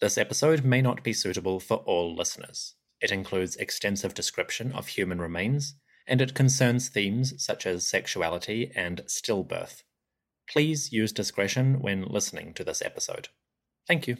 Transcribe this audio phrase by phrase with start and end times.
[0.00, 2.74] This episode may not be suitable for all listeners.
[3.02, 5.74] It includes extensive description of human remains,
[6.06, 9.82] and it concerns themes such as sexuality and stillbirth.
[10.48, 13.28] Please use discretion when listening to this episode.
[13.86, 14.16] Thank you.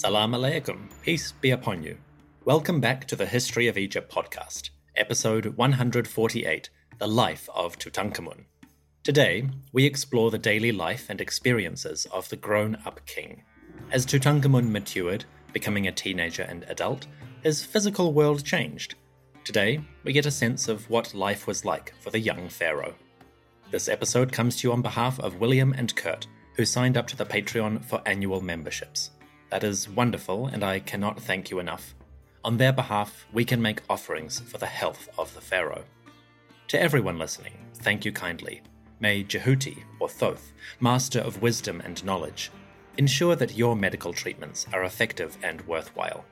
[0.00, 0.88] Salam alaikum.
[1.02, 1.98] Peace be upon you.
[2.46, 8.46] Welcome back to the History of Egypt podcast, episode 148 The Life of Tutankhamun.
[9.02, 13.42] Today, we explore the daily life and experiences of the grown up king.
[13.90, 17.06] As Tutankhamun matured, becoming a teenager and adult,
[17.42, 18.94] his physical world changed.
[19.44, 22.94] Today, we get a sense of what life was like for the young pharaoh.
[23.70, 27.18] This episode comes to you on behalf of William and Kurt, who signed up to
[27.18, 29.10] the Patreon for annual memberships.
[29.50, 31.94] That is wonderful, and I cannot thank you enough.
[32.44, 35.84] On their behalf, we can make offerings for the health of the Pharaoh.
[36.68, 38.62] To everyone listening, thank you kindly.
[39.00, 42.50] May Jehuti, or Thoth, master of wisdom and knowledge,
[42.96, 46.24] ensure that your medical treatments are effective and worthwhile.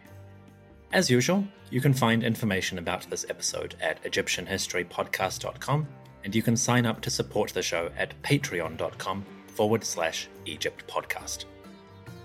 [0.93, 5.89] As usual, you can find information about this episode at EgyptianHistoryPodcast.com,
[6.25, 11.45] and you can sign up to support the show at patreon.com forward slash Egypt podcast.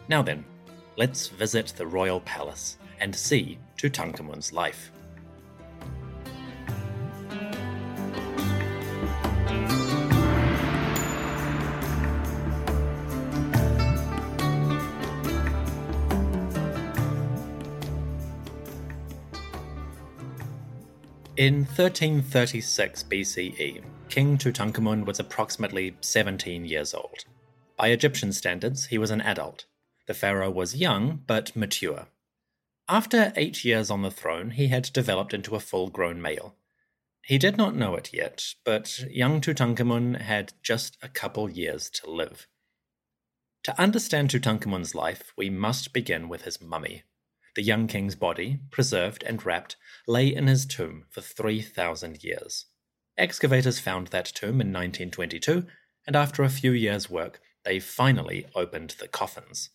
[0.08, 0.46] Now then,
[0.96, 4.92] let's visit the royal palace and see Tutankhamun's life.
[21.36, 27.26] In 1336 BCE, King Tutankhamun was approximately 17 years old.
[27.76, 29.66] By Egyptian standards, he was an adult.
[30.06, 32.08] The pharaoh was young but mature.
[32.90, 36.56] After eight years on the throne, he had developed into a full grown male.
[37.22, 42.12] He did not know it yet, but young Tutankhamun had just a couple years to
[42.12, 42.48] live.
[43.64, 47.04] To understand Tutankhamun's life, we must begin with his mummy.
[47.56, 52.66] The young king's body, preserved and wrapped, lay in his tomb for 3,000 years.
[53.18, 55.66] Excavators found that tomb in 1922,
[56.06, 59.70] and after a few years' work, they finally opened the coffins.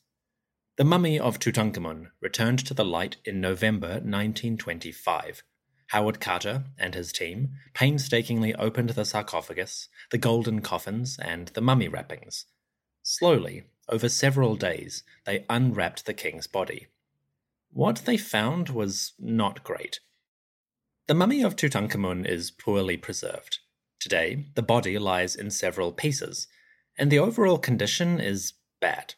[0.79, 5.43] The mummy of Tutankhamun returned to the light in November 1925.
[5.89, 11.89] Howard Carter and his team painstakingly opened the sarcophagus, the golden coffins, and the mummy
[11.89, 12.45] wrappings.
[13.03, 16.87] Slowly, over several days, they unwrapped the king's body.
[17.73, 19.99] What they found was not great.
[21.09, 23.59] The mummy of Tutankhamun is poorly preserved.
[23.99, 26.47] Today, the body lies in several pieces,
[26.97, 29.15] and the overall condition is bad.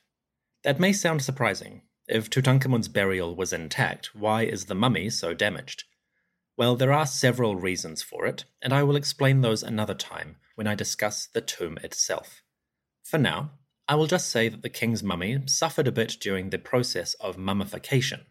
[0.62, 1.82] That may sound surprising.
[2.06, 5.84] If Tutankhamun's burial was intact, why is the mummy so damaged?
[6.56, 10.66] Well, there are several reasons for it, and I will explain those another time when
[10.66, 12.43] I discuss the tomb itself.
[13.03, 13.53] For now,
[13.88, 17.38] I will just say that the king's mummy suffered a bit during the process of
[17.38, 18.27] mummification.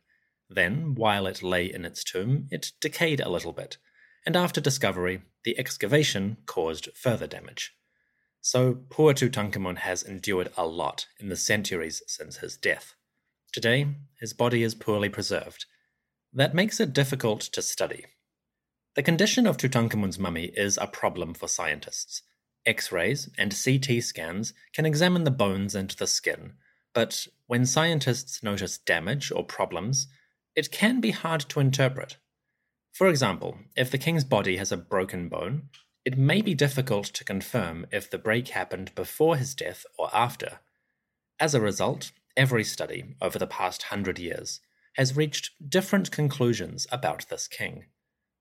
[0.47, 3.77] Then, while it lay in its tomb, it decayed a little bit,
[4.23, 7.73] and after discovery, the excavation caused further damage.
[8.41, 12.95] So poor Tutankhamun has endured a lot in the centuries since his death.
[13.51, 13.87] Today,
[14.19, 15.65] his body is poorly preserved.
[16.31, 18.05] That makes it difficult to study.
[18.95, 22.21] The condition of Tutankhamun's mummy is a problem for scientists.
[22.65, 26.53] X rays and CT scans can examine the bones and the skin,
[26.93, 30.07] but when scientists notice damage or problems,
[30.55, 32.17] it can be hard to interpret.
[32.91, 35.69] For example, if the king's body has a broken bone,
[36.05, 40.59] it may be difficult to confirm if the break happened before his death or after.
[41.39, 44.61] As a result, every study over the past hundred years
[44.95, 47.85] has reached different conclusions about this king.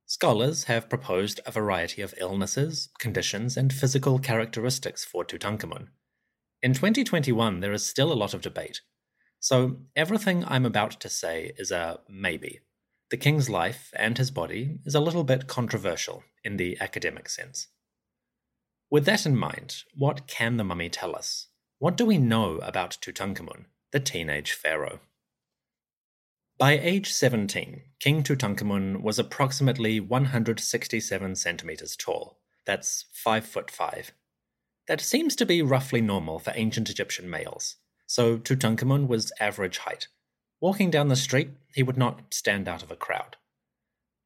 [0.06, 5.88] Scholars have proposed a variety of illnesses, conditions, and physical characteristics for Tutankhamun.
[6.62, 8.80] In 2021, there is still a lot of debate.
[9.38, 12.60] So, everything I'm about to say is a maybe.
[13.10, 17.68] The king's life and his body is a little bit controversial in the academic sense.
[18.90, 21.48] With that in mind, what can the mummy tell us?
[21.78, 24.98] what do we know about Tutankhamun, the teenage pharaoh?
[26.58, 32.38] By age 17, King Tutankhamun was approximately 167 centimeters tall.
[32.66, 34.12] That's 5 foot 5.
[34.88, 37.76] That seems to be roughly normal for ancient Egyptian males,
[38.06, 40.08] so Tutankhamun was average height.
[40.60, 43.36] Walking down the street, he would not stand out of a crowd.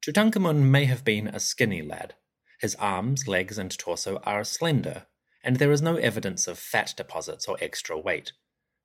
[0.03, 2.15] Tutankhamun may have been a skinny lad.
[2.61, 5.05] His arms, legs, and torso are slender,
[5.45, 8.33] and there is no evidence of fat deposits or extra weight,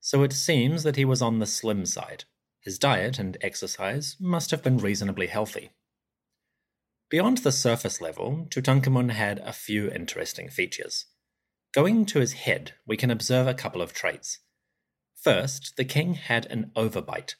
[0.02, 2.25] so it seems that he was on the slim side.
[2.60, 5.72] His diet and exercise must have been reasonably healthy.
[7.10, 11.06] Beyond the surface level, Tutankhamun had a few interesting features.
[11.74, 14.40] Going to his head, we can observe a couple of traits.
[15.16, 17.36] First, the king had an overbite.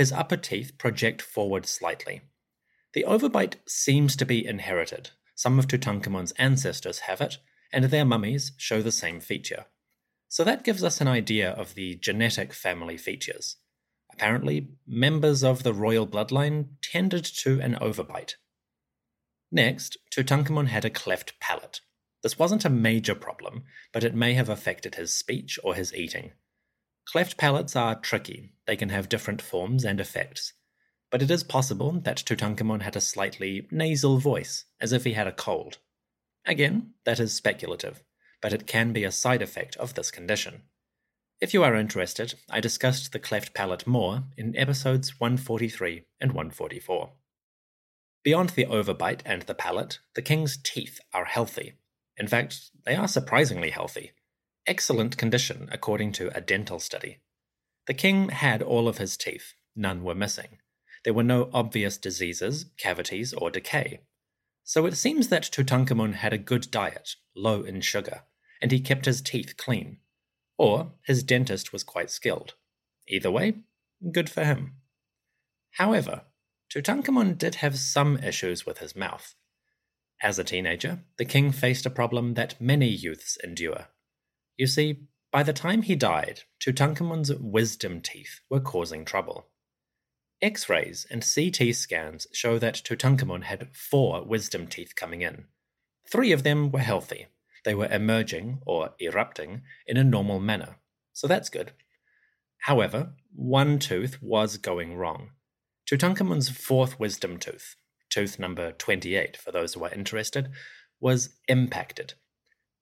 [0.00, 2.22] His upper teeth project forward slightly.
[2.94, 5.10] The overbite seems to be inherited.
[5.34, 7.36] Some of Tutankhamun's ancestors have it,
[7.70, 9.66] and their mummies show the same feature.
[10.26, 13.56] So that gives us an idea of the genetic family features.
[14.10, 18.36] Apparently, members of the royal bloodline tended to an overbite.
[19.52, 21.82] Next, Tutankhamun had a cleft palate.
[22.22, 26.32] This wasn't a major problem, but it may have affected his speech or his eating.
[27.10, 30.52] Cleft palates are tricky, they can have different forms and effects.
[31.10, 35.26] But it is possible that Tutankhamun had a slightly nasal voice, as if he had
[35.26, 35.78] a cold.
[36.46, 38.04] Again, that is speculative,
[38.40, 40.62] but it can be a side effect of this condition.
[41.40, 47.10] If you are interested, I discussed the cleft palate more in episodes 143 and 144.
[48.22, 51.74] Beyond the overbite and the palate, the king's teeth are healthy.
[52.16, 54.12] In fact, they are surprisingly healthy.
[54.70, 57.18] Excellent condition, according to a dental study.
[57.86, 60.58] The king had all of his teeth, none were missing.
[61.04, 64.00] There were no obvious diseases, cavities, or decay.
[64.64, 68.22] So it seems that Tutankhamun had a good diet, low in sugar,
[68.62, 69.98] and he kept his teeth clean
[70.60, 72.52] or his dentist was quite skilled.
[73.08, 73.54] Either way,
[74.12, 74.74] good for him.
[75.78, 76.24] However,
[76.70, 79.34] Tutankhamun did have some issues with his mouth.
[80.22, 83.86] As a teenager, the king faced a problem that many youths endure.
[84.60, 84.98] You see,
[85.32, 89.46] by the time he died, Tutankhamun's wisdom teeth were causing trouble.
[90.42, 95.46] X rays and CT scans show that Tutankhamun had four wisdom teeth coming in.
[96.06, 97.28] Three of them were healthy,
[97.64, 100.76] they were emerging or erupting in a normal manner,
[101.14, 101.72] so that's good.
[102.58, 105.30] However, one tooth was going wrong.
[105.90, 107.76] Tutankhamun's fourth wisdom tooth,
[108.10, 110.50] tooth number 28 for those who are interested,
[111.00, 112.12] was impacted.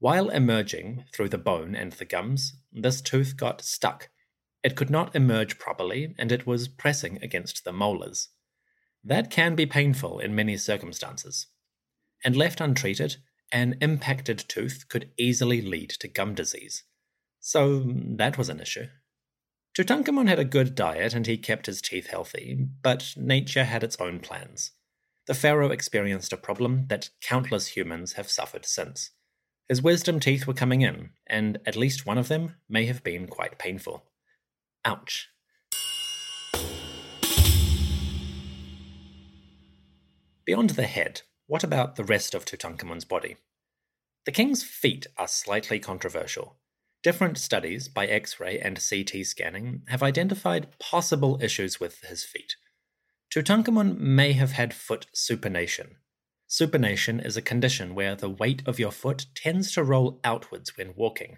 [0.00, 4.10] While emerging through the bone and the gums, this tooth got stuck.
[4.62, 8.28] It could not emerge properly and it was pressing against the molars.
[9.02, 11.48] That can be painful in many circumstances.
[12.24, 13.16] And left untreated,
[13.52, 16.84] an impacted tooth could easily lead to gum disease.
[17.40, 18.86] So that was an issue.
[19.76, 23.96] Tutankhamun had a good diet and he kept his teeth healthy, but nature had its
[24.00, 24.72] own plans.
[25.26, 29.10] The pharaoh experienced a problem that countless humans have suffered since.
[29.68, 33.26] His wisdom teeth were coming in, and at least one of them may have been
[33.26, 34.04] quite painful.
[34.82, 35.28] Ouch.
[40.46, 43.36] Beyond the head, what about the rest of Tutankhamun's body?
[44.24, 46.56] The king's feet are slightly controversial.
[47.02, 52.56] Different studies by X ray and CT scanning have identified possible issues with his feet.
[53.30, 55.96] Tutankhamun may have had foot supination.
[56.48, 60.94] Supination is a condition where the weight of your foot tends to roll outwards when
[60.96, 61.36] walking.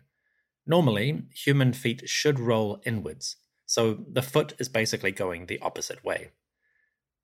[0.67, 3.37] Normally, human feet should roll inwards,
[3.67, 6.31] so the foot is basically going the opposite way.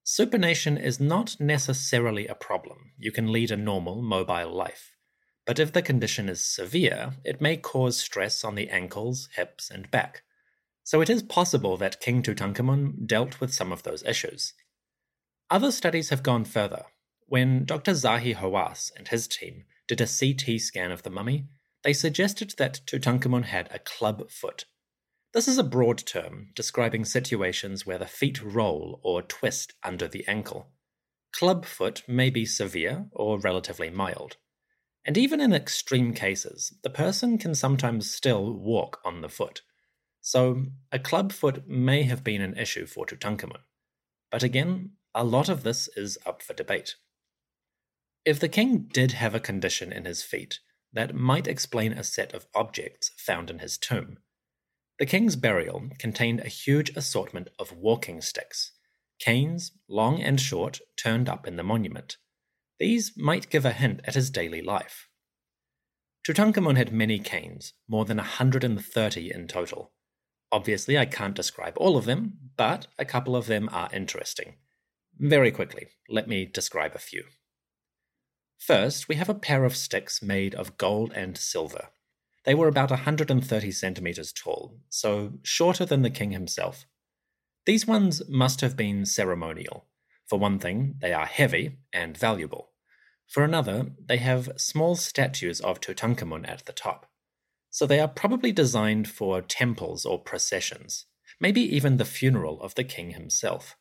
[0.05, 2.93] Supination is not necessarily a problem.
[2.99, 4.93] You can lead a normal, mobile life.
[5.45, 9.89] But if the condition is severe, it may cause stress on the ankles, hips, and
[9.93, 10.23] back.
[10.83, 14.55] So it is possible that King Tutankhamun dealt with some of those issues.
[15.51, 16.87] Other studies have gone further.
[17.27, 17.93] When Dr.
[17.93, 21.47] Zahi Hawass and his team did a CT scan of the mummy,
[21.83, 24.65] they suggested that Tutankhamun had a club foot,
[25.37, 30.27] this is a broad term describing situations where the feet roll or twist under the
[30.27, 30.71] ankle.
[31.31, 34.39] Club foot may be severe or relatively mild.
[35.05, 39.61] And even in extreme cases, the person can sometimes still walk on the foot.
[40.23, 43.61] So, a club foot may have been an issue for Tutankhamun.
[44.33, 46.95] But again, a lot of this is up for debate.
[48.27, 50.59] If the king did have a condition in his feet,
[50.93, 54.19] that might explain a set of objects found in his tomb.
[54.99, 58.73] The king's burial contained a huge assortment of walking sticks,
[59.21, 62.17] canes, long and short, turned up in the monument.
[62.81, 65.09] These might give a hint at his daily life.
[66.27, 69.93] Tutankhamun had many canes, more than 130 in total.
[70.51, 74.57] Obviously, I can't describe all of them, but a couple of them are interesting.
[75.17, 77.23] Very quickly, let me describe a few.
[78.59, 81.89] First, we have a pair of sticks made of gold and silver.
[82.45, 86.87] They were about 130 centimeters tall, so shorter than the king himself.
[87.65, 89.87] These ones must have been ceremonial.
[90.27, 92.71] For one thing, they are heavy and valuable.
[93.27, 97.11] For another, they have small statues of Tutankhamun at the top.
[97.71, 101.07] So they are probably designed for temples or processions,
[101.41, 103.77] maybe even the funeral of the king himself.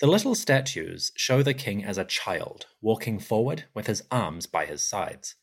[0.00, 4.66] The little statues show the king as a child, walking forward with his arms by
[4.66, 5.34] his sides.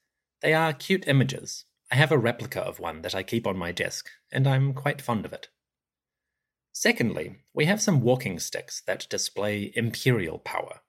[0.41, 3.71] They are cute images, I have a replica of one that I keep on my
[3.71, 5.47] desk, and I'm quite fond of it.
[6.73, 10.81] Secondly, we have some walking sticks that display imperial power.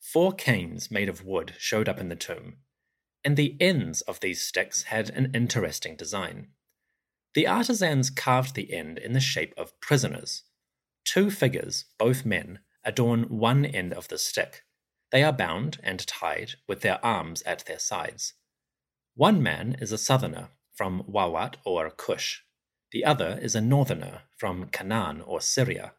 [0.00, 2.56] Four canes made of wood showed up in the tomb,
[3.22, 6.48] and the ends of these sticks had an interesting design.
[7.34, 10.44] The artisans carved the end in the shape of prisoners.
[11.04, 14.64] Two figures, both men, adorn one end of the stick.
[15.12, 18.34] They are bound and tied with their arms at their sides.
[19.14, 22.40] One man is a southerner from Wawat or Kush.
[22.92, 25.92] The other is a northerner from Canaan or Syria.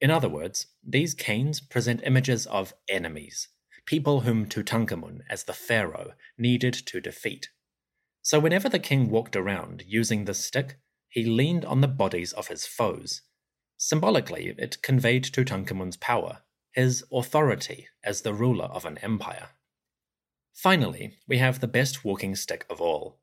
[0.00, 3.48] In other words, these canes present images of enemies,
[3.86, 7.50] people whom Tutankhamun, as the pharaoh, needed to defeat.
[8.22, 12.48] So whenever the king walked around using the stick, he leaned on the bodies of
[12.48, 13.22] his foes.
[13.84, 19.48] Symbolically, it conveyed Tutankhamun's power, his authority as the ruler of an empire.
[20.54, 23.18] Finally, we have the best walking stick of all.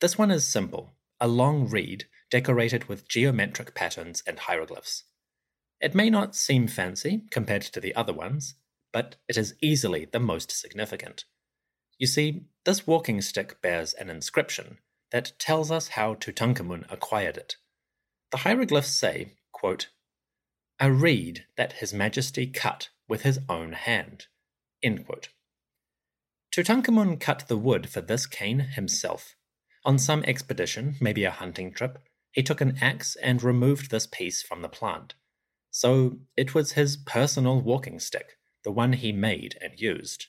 [0.00, 5.02] This one is simple a long reed decorated with geometric patterns and hieroglyphs.
[5.80, 8.54] It may not seem fancy compared to the other ones,
[8.92, 11.24] but it is easily the most significant.
[11.98, 14.78] You see, this walking stick bears an inscription
[15.10, 17.56] that tells us how Tutankhamun acquired it.
[18.30, 19.88] The hieroglyphs say, quote,
[20.78, 24.26] A reed that His Majesty cut with his own hand.
[26.52, 29.36] Tutankhamun cut the wood for this cane himself.
[29.84, 31.98] On some expedition, maybe a hunting trip,
[32.32, 35.14] he took an axe and removed this piece from the plant.
[35.70, 40.26] So it was his personal walking stick, the one he made and used.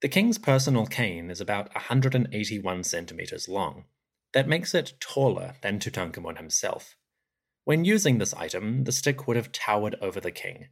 [0.00, 3.84] The king's personal cane is about 181 centimeters long.
[4.32, 6.95] That makes it taller than Tutankhamun himself.
[7.66, 10.68] When using this item, the stick would have towered over the king.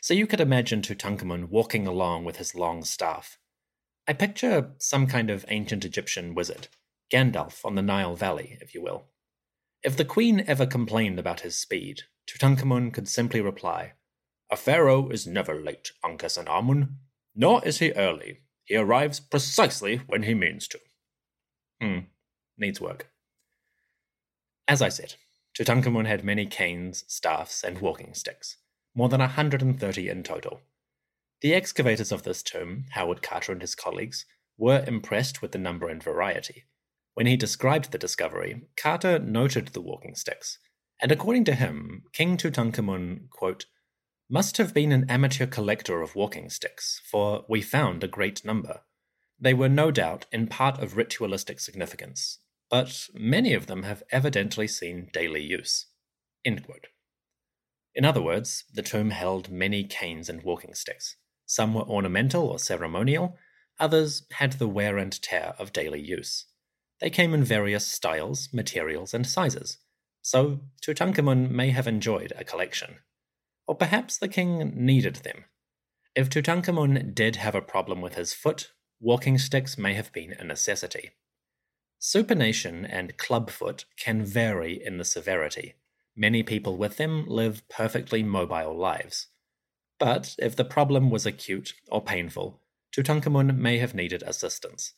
[0.00, 3.36] So you could imagine Tutankhamun walking along with his long staff.
[4.06, 6.68] I picture some kind of ancient Egyptian wizard,
[7.12, 9.06] Gandalf on the Nile Valley, if you will.
[9.82, 13.94] If the queen ever complained about his speed, Tutankhamun could simply reply,
[14.48, 16.98] A pharaoh is never late, Ankh Esen Amun,
[17.34, 18.42] nor is he early.
[18.62, 20.78] He arrives precisely when he means to.
[21.80, 21.98] Hmm,
[22.56, 23.10] needs work.
[24.68, 25.16] As I said,
[25.56, 28.58] Tutankhamun had many canes, staffs, and walking sticks,
[28.94, 30.60] more than a 130 in total.
[31.40, 34.26] The excavators of this tomb, Howard Carter and his colleagues,
[34.58, 36.64] were impressed with the number and variety.
[37.14, 40.58] When he described the discovery, Carter noted the walking sticks,
[41.00, 43.64] and according to him, King Tutankhamun, quote,
[44.28, 48.80] must have been an amateur collector of walking sticks, for we found a great number.
[49.38, 54.66] They were no doubt in part of ritualistic significance, but many of them have evidently
[54.66, 55.86] seen daily use.
[57.94, 61.16] In other words, the tomb held many canes and walking sticks.
[61.46, 63.36] Some were ornamental or ceremonial,
[63.78, 66.46] others had the wear and tear of daily use.
[67.00, 69.78] They came in various styles, materials, and sizes,
[70.22, 72.96] so Tutankhamun may have enjoyed a collection.
[73.66, 75.44] Or perhaps the king needed them.
[76.14, 80.44] If Tutankhamun did have a problem with his foot, walking sticks may have been a
[80.44, 81.12] necessity.
[82.00, 85.74] Supination and clubfoot can vary in the severity.
[86.14, 89.28] Many people with them live perfectly mobile lives.
[89.98, 92.60] But if the problem was acute or painful,
[92.92, 94.94] Tutankhamun may have needed assistance.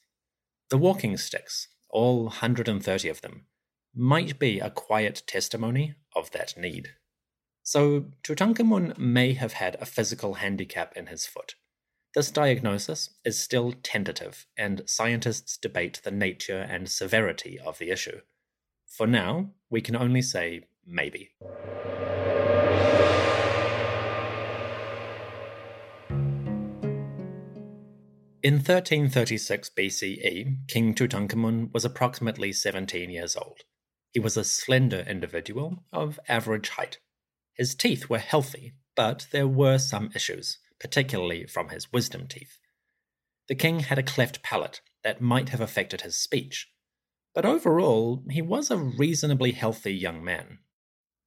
[0.71, 3.47] The walking sticks, all 130 of them,
[3.95, 6.91] might be a quiet testimony of that need.
[7.63, 11.55] So, Tutankhamun may have had a physical handicap in his foot.
[12.15, 18.21] This diagnosis is still tentative, and scientists debate the nature and severity of the issue.
[18.87, 21.33] For now, we can only say maybe.
[28.43, 33.65] In 1336 BCE, King Tutankhamun was approximately 17 years old.
[34.13, 37.01] He was a slender individual of average height.
[37.53, 42.59] His teeth were healthy, but there were some issues, particularly from his wisdom teeth.
[43.49, 46.69] The king had a cleft palate, that might have affected his speech.
[47.35, 50.59] But overall, he was a reasonably healthy young man.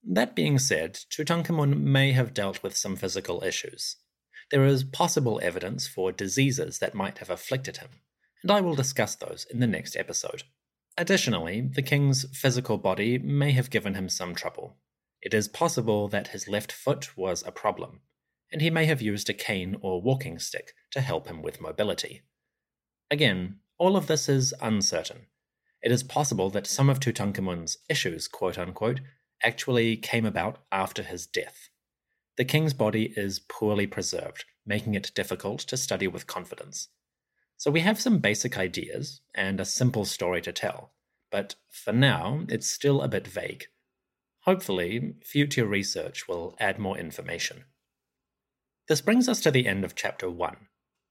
[0.04, 3.98] That being said, Tutankhamun may have dealt with some physical issues.
[4.50, 7.90] There is possible evidence for diseases that might have afflicted him,
[8.42, 10.44] and I will discuss those in the next episode.
[10.98, 14.78] Additionally, the king's physical body may have given him some trouble.
[15.22, 18.02] It is possible that his left foot was a problem,
[18.52, 22.22] and he may have used a cane or walking stick to help him with mobility.
[23.10, 25.28] Again, all of this is uncertain.
[25.82, 29.02] It is possible that some of Tutankhamun's issues, quote unquote,
[29.44, 31.70] actually came about after his death.
[32.38, 36.90] The king's body is poorly preserved, making it difficult to study with confidence.
[37.58, 40.94] So we have some basic ideas and a simple story to tell,
[41.32, 43.66] but for now, it's still a bit vague.
[44.42, 47.66] Hopefully, future research will add more information.
[48.88, 50.58] This brings us to the end of chapter 1.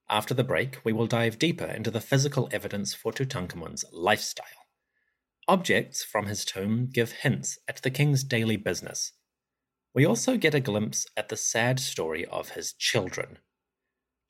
[0.09, 4.47] After the break, we will dive deeper into the physical evidence for Tutankhamun's lifestyle.
[5.47, 9.13] Objects from his tomb give hints at the king's daily business.
[9.95, 13.39] We also get a glimpse at the sad story of his children.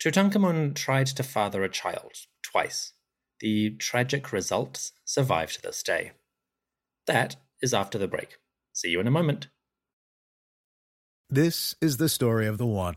[0.03, 2.93] Tutankhamun tried to father a child twice.
[3.41, 6.13] The tragic results survive to this day.
[7.07, 8.39] That is after the break.
[8.73, 9.49] See you in a moment.
[11.29, 12.97] This is the story of the one.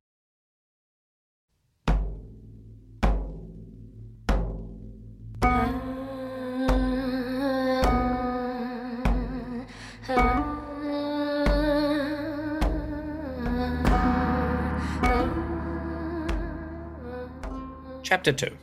[18.11, 18.57] Chapter 2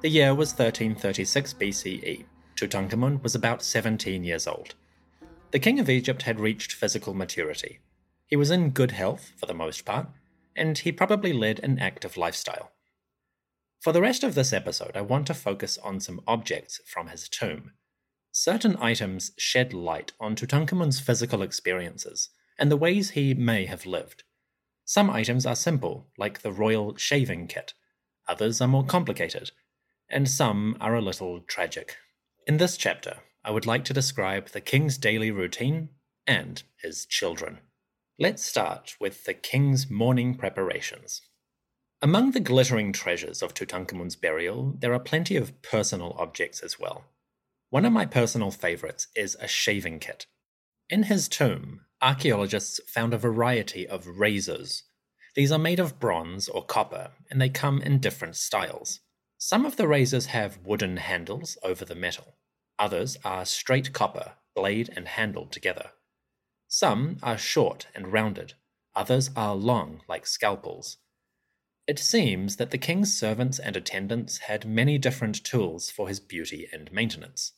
[0.00, 2.24] The year was 1336 BCE.
[2.56, 4.74] Tutankhamun was about 17 years old.
[5.52, 7.78] The king of Egypt had reached physical maturity.
[8.26, 10.08] He was in good health, for the most part,
[10.56, 12.72] and he probably led an active lifestyle.
[13.78, 17.28] For the rest of this episode, I want to focus on some objects from his
[17.28, 17.70] tomb.
[18.32, 24.24] Certain items shed light on Tutankhamun's physical experiences and the ways he may have lived.
[24.84, 27.72] Some items are simple, like the royal shaving kit
[28.28, 29.50] others are more complicated,
[30.08, 31.96] and some are a little tragic.
[32.46, 35.90] In this chapter, I would like to describe the king's daily routine
[36.26, 37.58] and his children.
[38.18, 41.20] Let's start with the king's morning preparations.
[42.02, 47.04] Among the glittering treasures of Tutankhamun's burial, there are plenty of personal objects as well.
[47.70, 50.26] One of my personal favorites is a shaving kit.
[50.88, 54.84] In his tomb, archaeologists found a variety of razors,
[55.36, 59.00] these are made of bronze or copper, and they come in different styles.
[59.36, 62.36] Some of the razors have wooden handles over the metal.
[62.78, 65.90] Others are straight copper, blade and handle together.
[66.68, 68.54] Some are short and rounded.
[68.94, 70.96] Others are long, like scalpels.
[71.86, 76.66] It seems that the king's servants and attendants had many different tools for his beauty
[76.72, 77.52] and maintenance.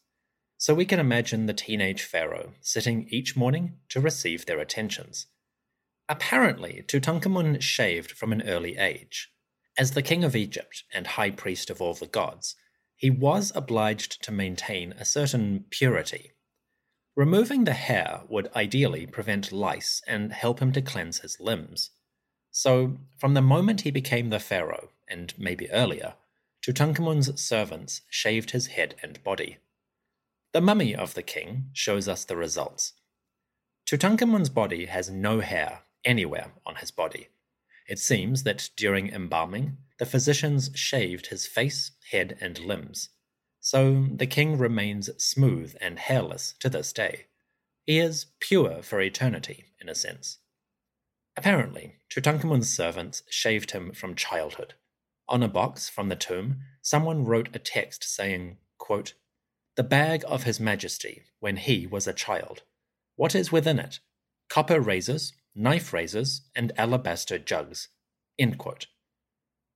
[0.56, 5.28] So we can imagine the teenage pharaoh sitting each morning to receive their attentions
[6.08, 9.30] Apparently, Tutankhamun shaved from an early age.
[9.76, 12.56] As the king of Egypt and high priest of all the gods,
[12.96, 16.32] he was obliged to maintain a certain purity.
[17.14, 21.90] Removing the hair would ideally prevent lice and help him to cleanse his limbs.
[22.50, 26.14] So, from the moment he became the pharaoh, and maybe earlier,
[26.62, 29.58] Tutankhamun's servants shaved his head and body.
[30.52, 32.94] The mummy of the king shows us the results.
[33.86, 37.28] Tutankhamun's body has no hair anywhere on his body.
[37.88, 43.10] It seems that during embalming, the physicians shaved his face, head, and limbs.
[43.60, 47.26] So the king remains smooth and hairless to this day.
[47.84, 50.38] He is pure for eternity, in a sense.
[51.36, 54.74] Apparently, Tutankhamun's servants shaved him from childhood.
[55.28, 59.14] On a box from the tomb, someone wrote a text saying, quote,
[59.76, 62.62] The bag of His Majesty when he was a child.
[63.16, 64.00] What is within it?
[64.48, 67.88] Copper razors, knife razors, and alabaster jugs.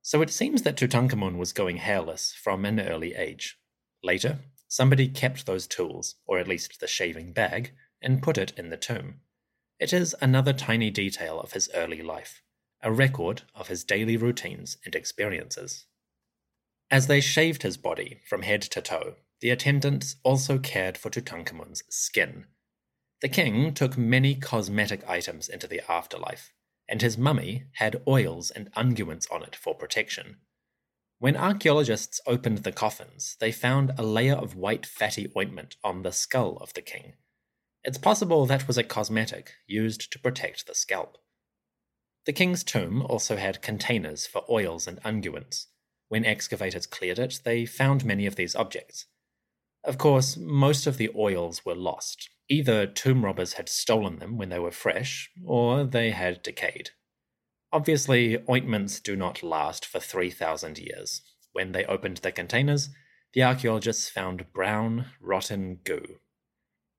[0.01, 3.57] So it seems that Tutankhamun was going hairless from an early age.
[4.01, 8.69] Later, somebody kept those tools, or at least the shaving bag, and put it in
[8.69, 9.21] the tomb.
[9.79, 12.41] It is another tiny detail of his early life,
[12.81, 15.85] a record of his daily routines and experiences.
[16.89, 21.83] As they shaved his body from head to toe, the attendants also cared for Tutankhamun's
[21.89, 22.45] skin.
[23.23, 26.51] The king took many cosmetic items into the afterlife,
[26.89, 30.39] and his mummy had oils and unguents on it for protection.
[31.19, 36.11] When archaeologists opened the coffins, they found a layer of white fatty ointment on the
[36.11, 37.13] skull of the king.
[37.85, 41.17] It's possible that was a cosmetic used to protect the scalp.
[42.25, 45.67] The king's tomb also had containers for oils and unguents.
[46.09, 49.05] When excavators cleared it, they found many of these objects.
[49.85, 52.29] Of course, most of the oils were lost.
[52.49, 56.91] Either tomb robbers had stolen them when they were fresh, or they had decayed.
[57.71, 61.21] Obviously, ointments do not last for 3,000 years.
[61.53, 62.89] When they opened the containers,
[63.33, 66.19] the archaeologists found brown, rotten goo.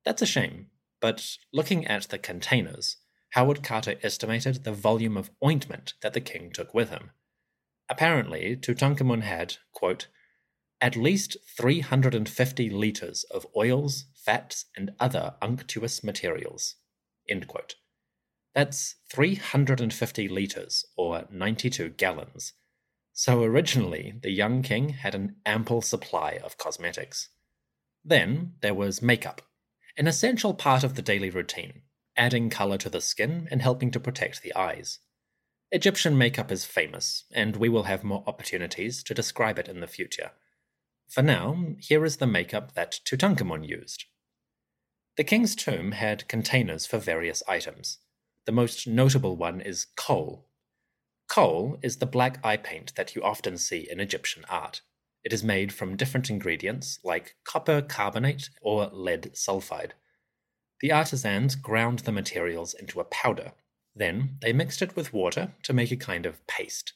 [0.05, 0.67] That's a shame,
[1.01, 2.97] but looking at the containers,
[3.31, 7.11] Howard Carter estimated the volume of ointment that the king took with him.
[7.89, 10.09] Apparently, Tutankhamun had, quote,
[10.81, 16.77] at least 350 litres of oils, fats, and other unctuous materials.
[18.55, 22.53] That's 350 litres, or 92 gallons.
[23.13, 27.29] So originally, the young king had an ample supply of cosmetics.
[28.05, 29.43] Then there was makeup,
[29.97, 31.83] an essential part of the daily routine,
[32.17, 34.99] adding colour to the skin and helping to protect the eyes.
[35.71, 39.87] Egyptian makeup is famous, and we will have more opportunities to describe it in the
[39.87, 40.31] future.
[41.09, 44.05] For now, here is the makeup that Tutankhamun used.
[45.17, 47.99] The king's tomb had containers for various items.
[48.47, 50.49] The most notable one is kohl.
[51.29, 54.83] Kohl is the black eye paint that you often see in Egyptian art.
[55.23, 59.93] It is made from different ingredients like copper carbonate or lead sulfide.
[60.81, 63.53] The artisans ground the materials into a powder.
[63.95, 66.93] Then they mixed it with water to make a kind of paste.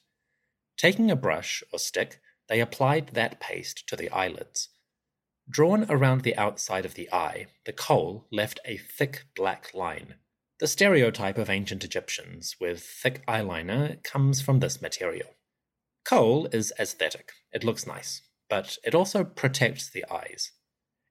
[0.77, 4.71] Taking a brush or stick, they applied that paste to the eyelids.
[5.51, 10.17] Drawn around the outside of the eye, the kohl left a thick black line.
[10.61, 15.37] The stereotype of ancient Egyptians with thick eyeliner comes from this material.
[16.05, 20.53] Kohl is aesthetic, it looks nice, but it also protects the eyes.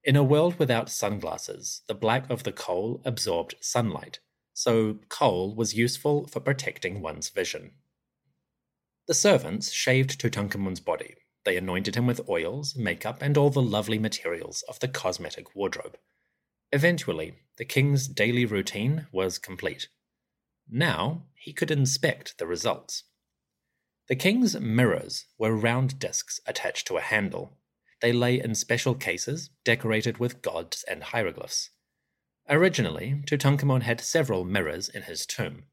[0.03, 4.19] In a world without sunglasses, the black of the kohl absorbed sunlight,
[4.53, 7.71] so kohl was useful for protecting one's vision.
[9.07, 11.15] The servants shaved Tutankhamun's body,
[11.47, 15.97] they anointed him with oils, makeup, and all the lovely materials of the cosmetic wardrobe.
[16.73, 19.87] Eventually, the king's daily routine was complete.
[20.69, 23.05] Now he could inspect the results.
[24.09, 27.53] The king's mirrors were round discs attached to a handle.
[28.01, 31.69] They lay in special cases decorated with gods and hieroglyphs.
[32.49, 35.63] Originally, Tutankhamun had several mirrors in his tomb.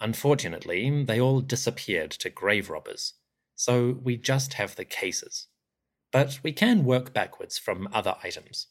[0.00, 3.14] Unfortunately, they all disappeared to grave robbers
[3.60, 5.46] so we just have the cases.
[6.10, 8.68] But we can work backwards from other items.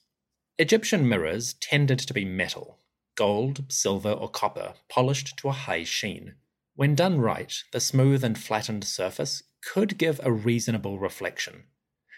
[0.58, 2.80] Egyptian mirrors tended to be metal,
[3.16, 6.34] gold, silver, or copper, polished to a high sheen.
[6.76, 11.66] When done right, the smooth and flattened surface could give a reasonable reflection.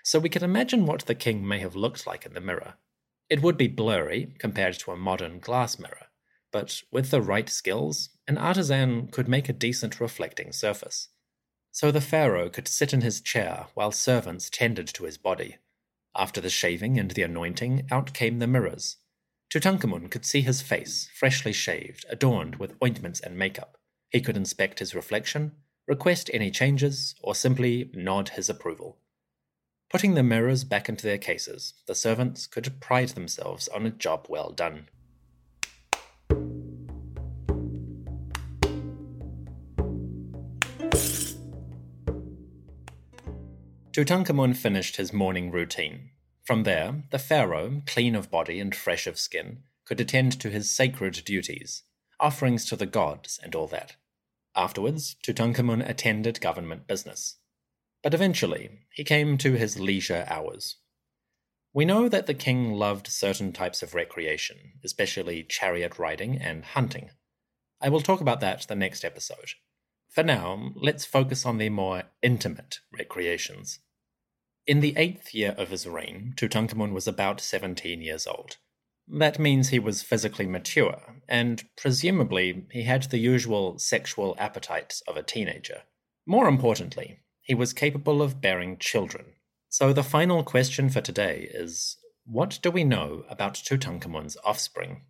[0.06, 2.76] So we can imagine what the king may have looked like in the mirror.
[3.30, 6.08] It would be blurry compared to a modern glass mirror,
[6.54, 11.10] but with the right skills, an artisan could make a decent reflecting surface.
[11.72, 15.58] So the pharaoh could sit in his chair while servants tended to his body.
[16.16, 18.98] After the shaving and the anointing, out came the mirrors.
[19.50, 23.78] Tutankhamun could see his face, freshly shaved, adorned with ointments and makeup.
[24.10, 25.54] He could inspect his reflection,
[25.88, 28.98] request any changes, or simply nod his approval.
[29.90, 34.28] Putting the mirrors back into their cases, the servants could pride themselves on a job
[34.30, 34.88] well done.
[43.92, 46.12] Tutankhamun finished his morning routine.
[46.46, 50.74] From there, the pharaoh, clean of body and fresh of skin, could attend to his
[50.74, 51.84] sacred duties,
[52.18, 53.98] offerings to the gods, and all that.
[54.56, 57.36] Afterwards, Tutankhamun attended government business.
[58.02, 60.78] But eventually, he came to his leisure hours.
[61.74, 67.12] We know that the king loved certain types of recreation, especially chariot riding and hunting.
[67.82, 69.52] I will talk about that the next episode.
[70.12, 73.80] For now, let's focus on the more intimate recreations.
[74.68, 78.58] In the eighth year of his reign, Tutankhamun was about 17 years old.
[79.08, 85.16] That means he was physically mature, and presumably he had the usual sexual appetites of
[85.16, 85.84] a teenager.
[86.26, 89.28] More importantly, he was capable of bearing children.
[89.70, 91.96] So the final question for today is
[92.26, 95.04] what do we know about Tutankhamun's offspring?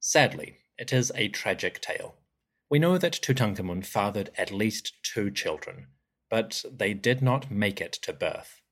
[0.00, 2.16] Sadly, it is a tragic tale.
[2.74, 5.86] We know that Tutankhamun fathered at least two children,
[6.28, 8.62] but they did not make it to birth.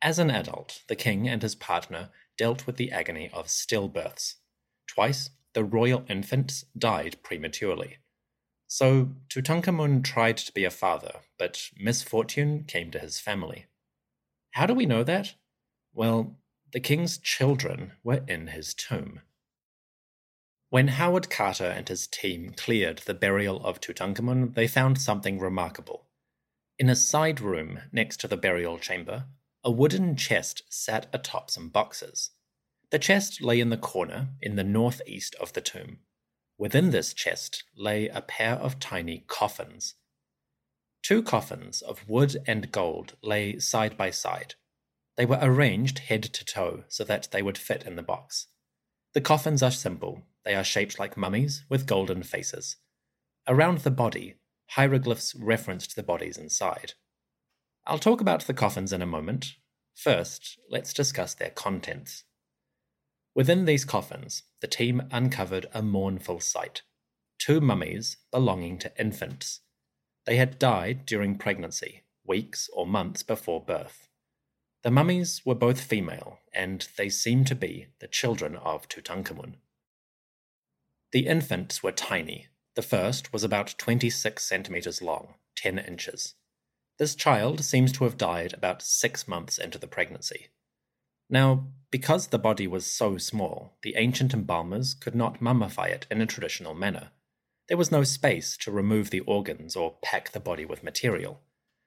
[0.00, 4.34] As an adult, the king and his partner dealt with the agony of stillbirths.
[4.86, 7.98] Twice, the royal infants died prematurely.
[8.68, 13.66] So Tutankhamun tried to be a father, but misfortune came to his family.
[14.52, 15.34] How do we know that?
[15.92, 16.36] Well,
[16.72, 19.22] the king's children were in his tomb.
[20.74, 26.08] When Howard Carter and his team cleared the burial of Tutankhamun, they found something remarkable.
[26.80, 29.26] In a side room next to the burial chamber,
[29.62, 32.30] a wooden chest sat atop some boxes.
[32.90, 36.00] The chest lay in the corner in the northeast of the tomb.
[36.58, 39.94] Within this chest lay a pair of tiny coffins.
[41.04, 44.56] Two coffins of wood and gold lay side by side.
[45.16, 48.48] They were arranged head to toe so that they would fit in the box.
[49.14, 52.76] The coffins are simple they are shaped like mummies with golden faces.
[53.48, 54.34] Around the body,
[54.70, 56.92] hieroglyphs referenced the bodies inside.
[57.86, 59.54] I'll talk about the coffins in a moment.
[59.94, 62.24] First, let's discuss their contents.
[63.34, 66.82] Within these coffins, the team uncovered a mournful sight
[67.38, 69.60] two mummies belonging to infants.
[70.24, 74.08] They had died during pregnancy, weeks or months before birth.
[74.84, 79.54] The mummies were both female, and they seemed to be the children of Tutankhamun.
[81.10, 82.48] The infants were tiny.
[82.74, 86.34] The first was about 26 centimeters long, 10 inches.
[86.98, 90.48] This child seems to have died about six months into the pregnancy.
[91.30, 96.20] Now, because the body was so small, the ancient embalmers could not mummify it in
[96.20, 97.10] a traditional manner.
[97.68, 101.40] There was no space to remove the organs or pack the body with material.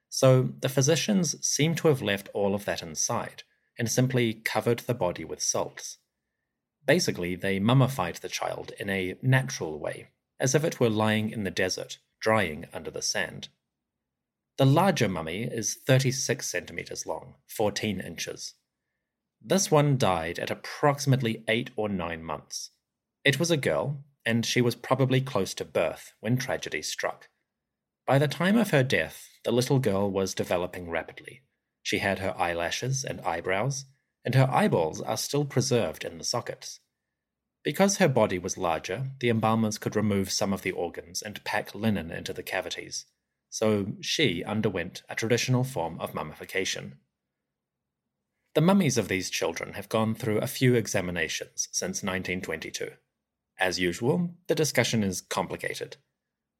[0.09, 3.43] So the physicians seem to have left all of that inside
[3.77, 5.97] and simply covered the body with salts.
[6.85, 10.07] Basically, they mummified the child in a natural way,
[10.39, 13.49] as if it were lying in the desert, drying under the sand.
[14.57, 18.55] The larger mummy is 36 centimeters long, 14 inches.
[19.39, 22.71] This one died at approximately 8 or 9 months.
[23.23, 27.29] It was a girl, and she was probably close to birth when tragedy struck.
[28.07, 31.41] By the time of her death, the little girl was developing rapidly.
[31.81, 33.85] She had her eyelashes and eyebrows,
[34.25, 36.81] and her eyeballs are still preserved in the sockets.
[37.63, 41.73] Because her body was larger, the embalmers could remove some of the organs and pack
[41.73, 43.05] linen into the cavities,
[43.49, 46.97] so she underwent a traditional form of mummification.
[48.53, 52.89] The mummies of these children have gone through a few examinations since 1922.
[53.57, 55.95] As usual, the discussion is complicated.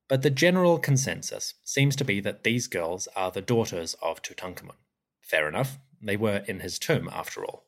[0.08, 4.76] But the general consensus seems to be that these girls are the daughters of Tutankhamun.
[5.22, 7.66] Fair enough, they were in his tomb after all.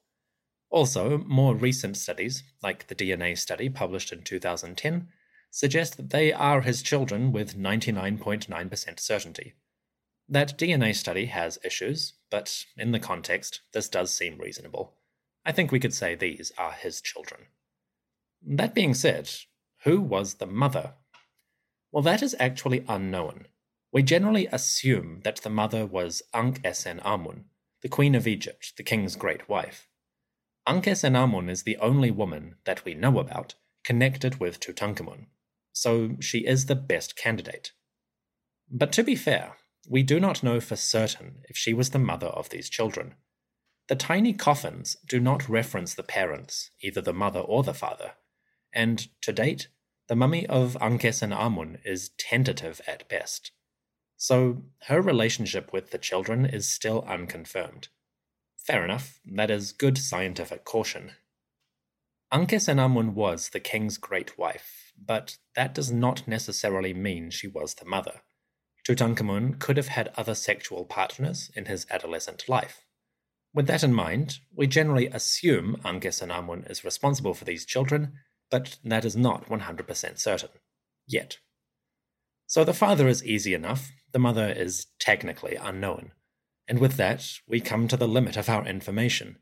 [0.69, 5.09] Also, more recent studies, like the DNA study published in 2010,
[5.51, 9.55] suggest that they are his children with 99.9% certainty.
[10.27, 14.93] That DNA study has issues, but in the context, this does seem reasonable.
[15.43, 17.47] I think we could say these are his children.
[18.45, 19.29] That being said,
[19.83, 20.93] who was the mother?
[21.91, 23.47] Well, that is actually unknown.
[23.91, 27.45] We generally assume that the mother was Ankh Esen Amun,
[27.81, 29.87] the Queen of Egypt, the king's great wife.
[30.67, 35.27] Ankh Esen Amun is the only woman that we know about connected with Tutankhamun,
[35.73, 37.71] so she is the best candidate.
[38.69, 39.55] But to be fair,
[39.87, 43.15] we do not know for certain if she was the mother of these children.
[43.87, 48.13] The tiny coffins do not reference the parents, either the mother or the father,
[48.71, 49.69] and to date,
[50.09, 53.51] the mummy of Ankh Esen Amun is tentative at best.
[54.17, 57.89] So her relationship with the children is still unconfirmed.
[58.57, 61.11] Fair enough, that is good scientific caution.
[62.31, 67.47] Ankh Esen Amun was the king's great wife, but that does not necessarily mean she
[67.47, 68.21] was the mother.
[68.87, 72.83] Tutankhamun could have had other sexual partners in his adolescent life.
[73.53, 78.13] With that in mind, we generally assume Esen Amun is responsible for these children,
[78.49, 80.49] but that is not 100% certain.
[81.07, 81.37] Yet.
[82.47, 86.11] So the father is easy enough, the mother is technically unknown.
[86.67, 89.37] And with that, we come to the limit of our information.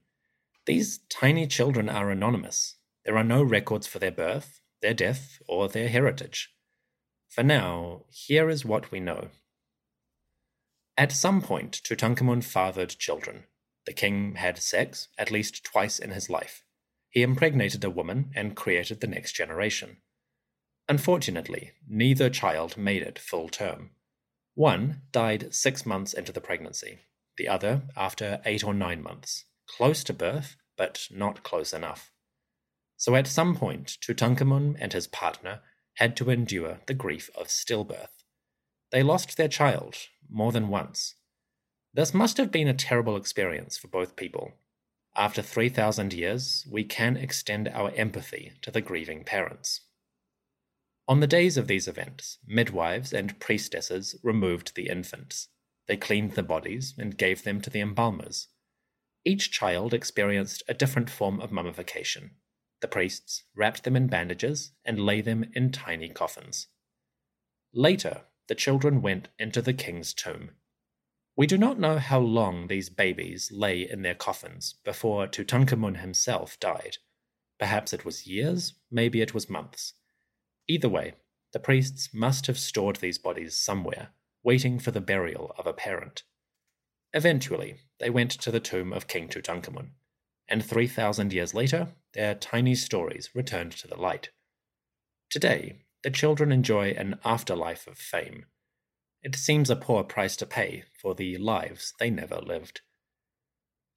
[0.65, 2.75] These tiny children are anonymous.
[3.05, 6.49] There are no records for their birth, their death, or their heritage.
[7.29, 9.29] For now, here is what we know.
[10.97, 13.43] At some point, Tutankhamun fathered children.
[13.85, 16.63] The king had sex at least twice in his life.
[17.09, 19.97] He impregnated a woman and created the next generation.
[20.89, 23.91] Unfortunately, neither child made it full term.
[24.55, 26.99] One died six months into the pregnancy,
[27.37, 32.11] the other after eight or nine months, close to birth, but not close enough.
[32.95, 35.61] So at some point, Tutankhamun and his partner
[35.95, 38.23] had to endure the grief of stillbirth.
[38.91, 39.95] They lost their child
[40.29, 41.15] more than once.
[41.93, 44.53] This must have been a terrible experience for both people.
[45.17, 49.81] After 3,000 years, we can extend our empathy to the grieving parents.
[51.07, 55.47] On the days of these events, midwives and priestesses removed the infants.
[55.87, 58.49] They cleaned the bodies and gave them to the embalmers.
[59.25, 62.31] Each child experienced a different form of mummification.
[62.81, 66.67] The priests wrapped them in bandages and lay them in tiny coffins.
[67.73, 70.51] Later, the children went into the king's tomb.
[71.37, 76.59] We do not know how long these babies lay in their coffins before Tutankhamun himself
[76.59, 76.97] died.
[77.59, 79.93] Perhaps it was years, maybe it was months.
[80.67, 81.13] Either way,
[81.53, 84.09] the priests must have stored these bodies somewhere,
[84.43, 86.23] waiting for the burial of a parent.
[87.13, 89.91] Eventually, they went to the tomb of King Tutankhamun,
[90.47, 94.29] and 3,000 years later, their tiny stories returned to the light.
[95.29, 98.47] Today, the children enjoy an afterlife of fame.
[99.27, 102.79] It seems a poor price to pay for the lives they never lived.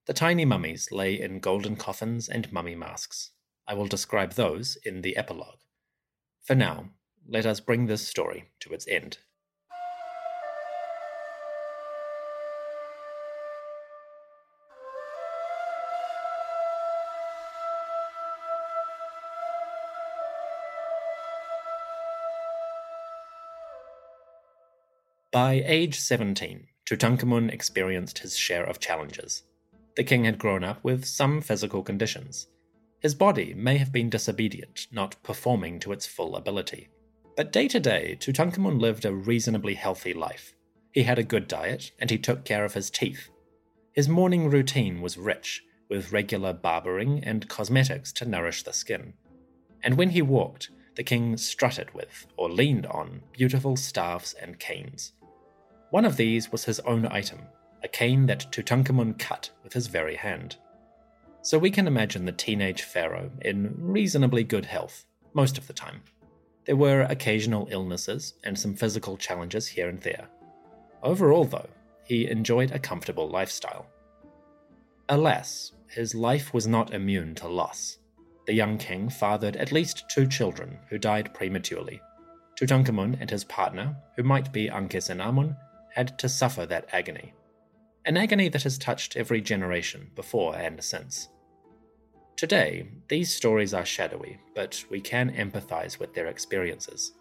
[0.07, 3.31] The tiny mummies lay in golden coffins and mummy masks.
[3.64, 5.61] I will describe those in the epilogue.
[6.43, 6.90] For now,
[7.29, 9.19] let us bring this story to its end.
[25.33, 29.45] By age 17, Tutankhamun experienced his share of challenges.
[29.95, 32.49] The king had grown up with some physical conditions.
[33.01, 36.88] His body may have been disobedient, not performing to its full ability.
[37.37, 40.53] But day to day, Tutankhamun lived a reasonably healthy life.
[40.90, 43.31] He had a good diet, and he took care of his teeth.
[43.93, 49.14] His morning routine was rich, with regular barbering and cosmetics to nourish the skin.
[49.85, 55.12] And when he walked, the king strutted with, or leaned on, beautiful staffs and canes.
[55.90, 57.40] One of these was his own item,
[57.83, 60.57] a cane that Tutankhamun cut with his very hand.
[61.42, 66.03] So we can imagine the teenage pharaoh in reasonably good health, most of the time.
[66.66, 70.29] There were occasional illnesses and some physical challenges here and there.
[71.03, 71.68] Overall, though,
[72.05, 73.87] he enjoyed a comfortable lifestyle.
[75.09, 77.98] Alas, his life was not immune to loss.
[78.46, 82.00] The young king fathered at least two children who died prematurely.
[82.55, 85.57] Tutankhamun and his partner, who might be Ankhesenamun,
[85.94, 87.35] had to suffer that agony.
[88.05, 91.29] An agony that has touched every generation before and since.
[92.37, 97.12] Today, these stories are shadowy, but we can empathize with their experiences.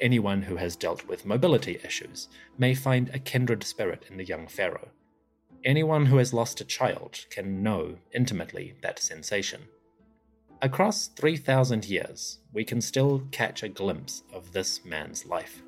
[0.00, 4.46] Anyone who has dealt with mobility issues may find a kindred spirit in the young
[4.46, 4.90] pharaoh.
[5.64, 9.62] Anyone who has lost a child can know intimately that sensation.
[10.62, 15.62] Across 3,000 years, we can still catch a glimpse of this man's life.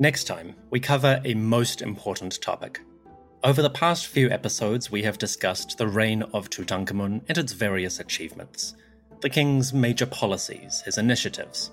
[0.00, 2.80] Next time, we cover a most important topic.
[3.42, 7.98] Over the past few episodes, we have discussed the reign of Tutankhamun and its various
[7.98, 8.76] achievements,
[9.22, 11.72] the king's major policies, his initiatives.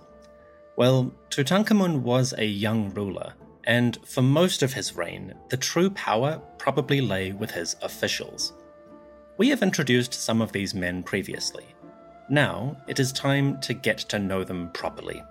[0.76, 3.34] Well, Tutankhamun was a young ruler,
[3.66, 8.54] and for most of his reign, the true power probably lay with his officials.
[9.38, 11.66] We have introduced some of these men previously.
[12.28, 15.22] Now it is time to get to know them properly.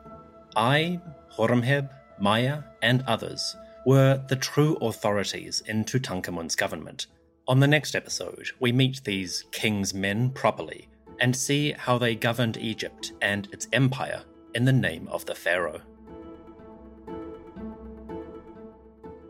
[0.54, 1.00] Ay,
[1.36, 7.06] Horemheb, Maya, and others were the true authorities in Tutankhamun's government.
[7.48, 12.58] On the next episode, we meet these king's men properly and see how they governed
[12.58, 14.22] Egypt and its empire
[14.54, 15.80] in the name of the pharaoh.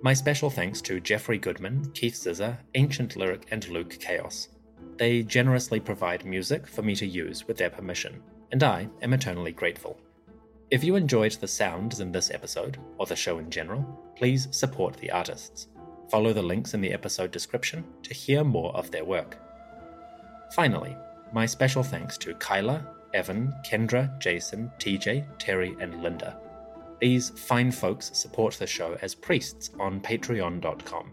[0.02, 4.48] My special thanks to Jeffrey Goodman, Keith Zizza, Ancient Lyric, and Luke Chaos.
[4.96, 8.20] They generously provide music for me to use with their permission,
[8.52, 9.98] and I am eternally grateful.
[10.70, 13.82] If you enjoyed the sounds in this episode, or the show in general,
[14.16, 15.68] please support the artists.
[16.10, 19.38] Follow the links in the episode description to hear more of their work.
[20.54, 20.96] Finally,
[21.32, 26.38] my special thanks to Kyla, Evan, Kendra, Jason, TJ, Terry, and Linda.
[26.98, 31.12] These fine folks support the show as priests on patreon.com.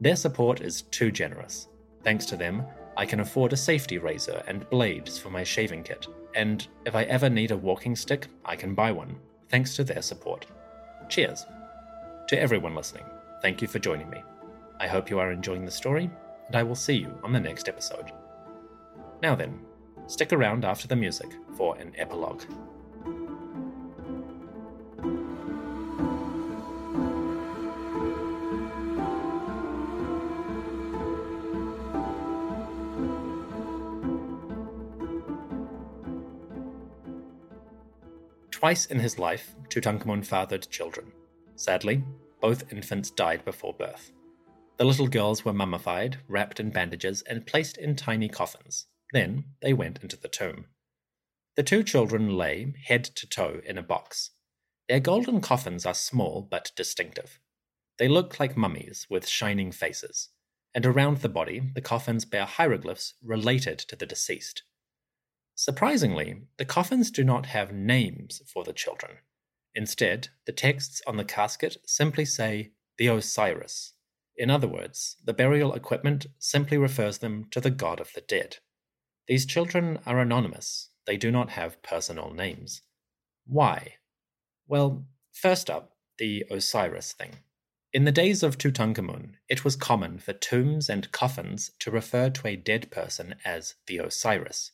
[0.00, 1.68] Their support is too generous.
[2.04, 2.64] Thanks to them,
[2.96, 7.04] I can afford a safety razor and blades for my shaving kit and if I
[7.04, 9.16] ever need a walking stick, I can buy one,
[9.48, 10.46] thanks to their support.
[11.08, 11.46] Cheers.
[12.28, 13.04] To everyone listening,
[13.42, 14.22] thank you for joining me.
[14.80, 16.10] I hope you are enjoying the story,
[16.46, 18.12] and I will see you on the next episode.
[19.22, 19.58] Now then,
[20.06, 22.42] stick around after the music for an epilogue.
[38.58, 41.12] Twice in his life, Tutankhamun fathered children.
[41.54, 42.02] Sadly,
[42.40, 44.10] both infants died before birth.
[44.78, 48.86] The little girls were mummified, wrapped in bandages, and placed in tiny coffins.
[49.12, 50.64] Then they went into the tomb.
[51.54, 54.32] The two children lay head to toe in a box.
[54.88, 57.38] Their golden coffins are small but distinctive.
[57.96, 60.30] They look like mummies with shining faces,
[60.74, 64.64] and around the body the coffins bear hieroglyphs related to the deceased.
[65.60, 69.16] Surprisingly, the coffins do not have names for the children.
[69.74, 73.94] Instead, the texts on the casket simply say the Osiris.
[74.36, 78.58] In other words, the burial equipment simply refers them to the god of the dead.
[79.26, 82.82] These children are anonymous, they do not have personal names.
[83.44, 83.94] Why?
[84.68, 87.38] Well, first up, the Osiris thing.
[87.92, 92.46] In the days of Tutankhamun, it was common for tombs and coffins to refer to
[92.46, 94.70] a dead person as the Osiris.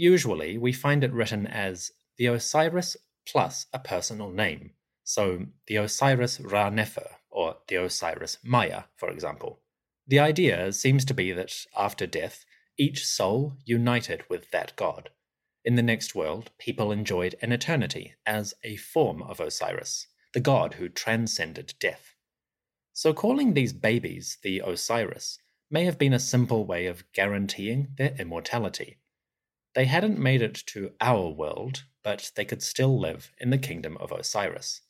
[0.00, 2.96] Usually, we find it written as the Osiris
[3.26, 9.58] plus a personal name, so the Osiris Ra Nefer or the Osiris Maya, for example.
[10.06, 12.44] The idea seems to be that after death,
[12.78, 15.10] each soul united with that god.
[15.64, 20.74] In the next world, people enjoyed an eternity as a form of Osiris, the god
[20.74, 22.14] who transcended death.
[22.92, 28.14] So calling these babies the Osiris may have been a simple way of guaranteeing their
[28.16, 28.98] immortality.
[29.78, 33.96] They hadn't made it to our world, but they could still live in the kingdom
[33.98, 34.80] of Osiris.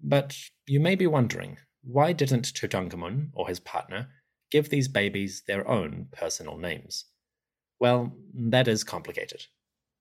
[0.00, 4.10] But you may be wondering, why didn't Tutankhamun or his partner
[4.48, 7.06] give these babies their own personal names?
[7.80, 9.46] Well, that is complicated.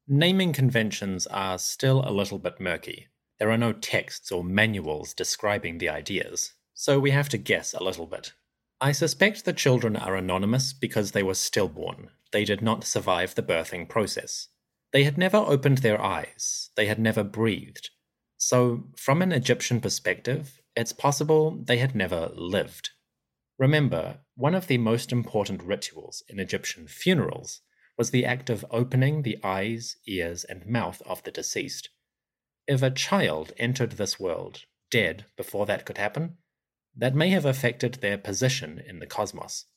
[0.08, 3.08] Naming conventions are still a little bit murky.
[3.40, 7.84] There are no texts or manuals describing the ideas, so we have to guess a
[7.84, 8.34] little bit.
[8.80, 12.12] I suspect the children are anonymous because they were stillborn.
[12.36, 14.50] They did not survive the birthing process.
[14.92, 17.92] They had never opened their eyes, they had never breathed.
[18.36, 22.90] So, from an Egyptian perspective, it's possible they had never lived.
[23.58, 27.62] Remember, one of the most important rituals in Egyptian funerals
[27.98, 31.88] was the act of opening the eyes, ears, and mouth of the deceased.
[32.68, 36.36] If a child entered this world dead before that could happen,
[36.98, 39.68] that may have affected their position in the cosmos.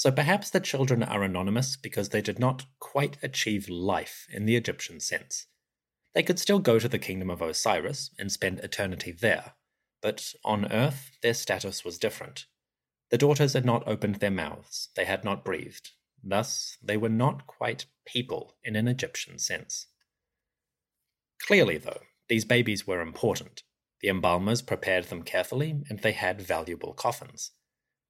[0.00, 4.56] So perhaps the children are anonymous because they did not quite achieve life in the
[4.56, 5.44] Egyptian sense.
[6.14, 9.56] They could still go to the kingdom of Osiris and spend eternity there,
[10.00, 12.46] but on Earth their status was different.
[13.10, 15.90] The daughters had not opened their mouths, they had not breathed,
[16.24, 19.88] Thus, they were not quite people in an Egyptian sense.
[21.46, 23.64] Clearly, though, these babies were important.
[24.00, 27.50] The embalmers prepared them carefully, and they had valuable coffins.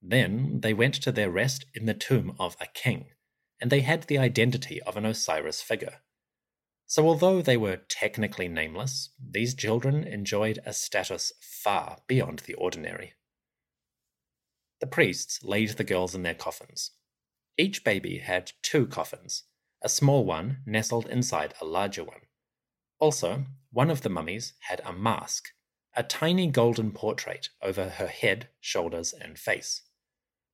[0.03, 3.07] Then they went to their rest in the tomb of a king,
[3.61, 6.01] and they had the identity of an Osiris figure.
[6.87, 13.15] So, although they were technically nameless, these children enjoyed a status far beyond the ordinary.
[14.81, 16.93] The priests laid the girls in their coffins,
[17.61, 19.43] each baby had two coffins,
[19.83, 22.23] a small one nestled inside a larger one.
[22.99, 25.51] Also, one of the mummies had a mask,
[25.95, 29.83] a tiny golden portrait over her head, shoulders, and face.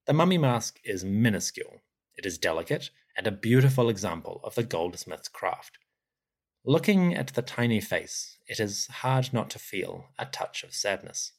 [0.07, 1.83] The mummy mask is minuscule,
[2.15, 5.79] it is delicate, and a beautiful example of the goldsmith's craft.
[6.65, 11.33] Looking at the tiny face, it is hard not to feel a touch of sadness.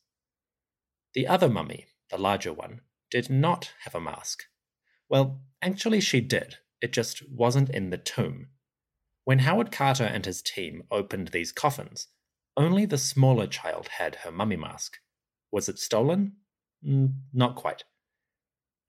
[1.14, 4.44] The other mummy, the larger one, did not have a mask.
[5.08, 6.58] Well, actually, she did.
[6.82, 8.48] It just wasn't in the tomb.
[9.24, 12.08] When Howard Carter and his team opened these coffins,
[12.58, 14.98] only the smaller child had her mummy mask.
[15.52, 16.34] Was it stolen?
[16.86, 17.86] Mm, not quite.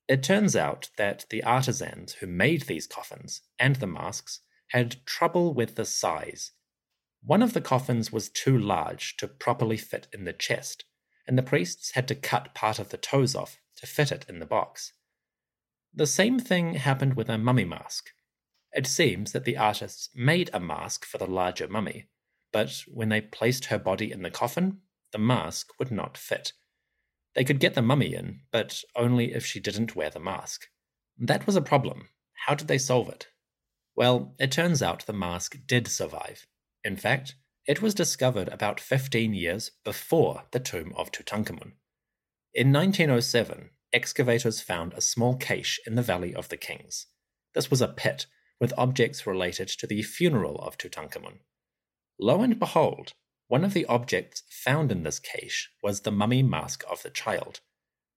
[0.09, 5.53] It turns out that the artisans who made these coffins and the masks had trouble
[5.53, 6.53] with the size.
[7.23, 10.85] One of the coffins was too large to properly fit in the chest,
[11.27, 14.39] and the priests had to cut part of the toes off to fit it in
[14.39, 14.95] the box.
[15.93, 18.11] The same thing happened with a mummy mask.
[18.73, 22.09] It seems that the artists made a mask for the larger mummy,
[22.53, 24.81] but when they placed her body in the coffin,
[25.13, 26.53] the mask would not fit.
[27.35, 30.67] They could get the mummy in, but only if she didn't wear the mask.
[31.19, 32.09] That was a problem.
[32.47, 33.29] How did they solve it?
[33.97, 36.47] Well, it turns out the mask did survive.
[36.85, 37.35] In fact,
[37.67, 41.73] it was discovered about 15 years before the tomb of Tutankhamun.
[42.55, 47.07] In 1907, excavators found a small cache in the Valley of the Kings.
[47.55, 48.27] This was a pit
[48.61, 51.41] with objects related to the funeral of Tutankhamun.
[52.19, 53.13] Lo and behold,
[53.49, 57.61] one of the objects found in this cache was the mummy mask of the child.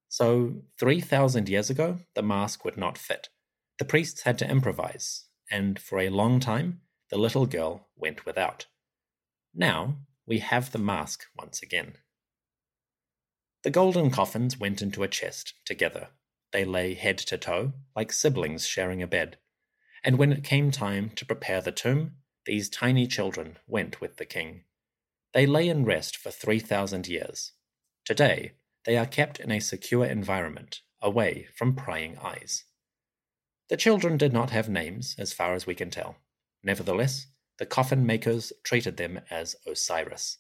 [0.09, 3.29] So, 3,000 years ago, the mask would not fit.
[3.79, 8.67] The priests had to improvise, and for a long time, the little girl went without.
[9.55, 11.95] Now, we have the mask once again.
[13.63, 16.09] The golden coffins went into a chest together.
[16.51, 19.37] They lay head to toe, like siblings sharing a bed.
[20.03, 24.25] And when it came time to prepare the tomb, these tiny children went with the
[24.25, 24.63] king.
[25.33, 27.53] They lay in rest for 3,000 years.
[28.05, 28.53] Today,
[28.85, 32.65] they are kept in a secure environment, away from prying eyes.
[33.69, 36.17] The children did not have names, as far as we can tell.
[36.63, 37.27] Nevertheless,
[37.57, 40.39] the coffin makers treated them as Osiris.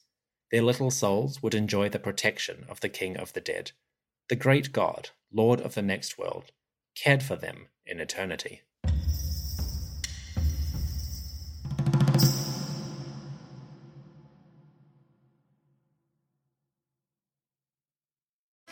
[0.51, 3.71] Their little souls would enjoy the protection of the King of the Dead.
[4.27, 6.51] The great God, Lord of the next world,
[6.95, 8.63] cared for them in eternity.